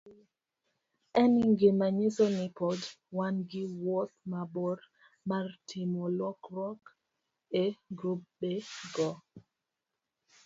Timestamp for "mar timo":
5.29-6.03